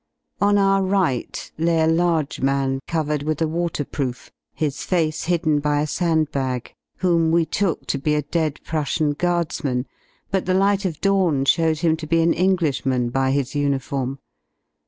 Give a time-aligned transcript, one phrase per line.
[0.39, 5.79] On our right lay a large man covered with a waterproof, his face hidden by
[5.79, 9.85] a sand bag, whom we took to be a dead" Prussian Guardsman,
[10.31, 14.17] but the light of dawn showed him to ^ be an Englishman by his uniform.